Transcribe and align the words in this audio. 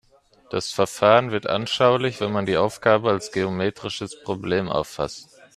Das 0.49 0.71
Verfahren 0.71 1.29
wird 1.29 1.45
anschaulich, 1.45 2.21
wenn 2.21 2.31
man 2.31 2.47
die 2.47 2.57
Aufgabe 2.57 3.11
als 3.11 3.31
geometrisches 3.31 4.19
Problem 4.23 4.67
auffasst. 4.67 5.39